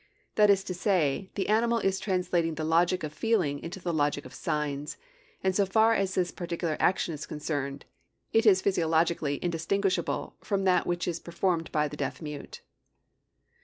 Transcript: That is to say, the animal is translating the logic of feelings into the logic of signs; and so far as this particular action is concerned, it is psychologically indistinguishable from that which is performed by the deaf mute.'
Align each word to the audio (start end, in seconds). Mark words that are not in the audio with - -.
That 0.33 0.49
is 0.49 0.63
to 0.63 0.73
say, 0.73 1.29
the 1.35 1.47
animal 1.47 1.77
is 1.77 1.99
translating 1.99 2.55
the 2.55 2.63
logic 2.63 3.03
of 3.03 3.13
feelings 3.13 3.61
into 3.61 3.79
the 3.79 3.93
logic 3.93 4.25
of 4.25 4.33
signs; 4.33 4.97
and 5.43 5.55
so 5.55 5.63
far 5.63 5.93
as 5.93 6.15
this 6.15 6.31
particular 6.31 6.75
action 6.79 7.13
is 7.13 7.27
concerned, 7.27 7.85
it 8.33 8.47
is 8.47 8.63
psychologically 8.65 9.37
indistinguishable 9.43 10.37
from 10.41 10.63
that 10.63 10.87
which 10.87 11.07
is 11.07 11.19
performed 11.19 11.71
by 11.71 11.87
the 11.87 11.97
deaf 11.97 12.19
mute.' 12.19 12.61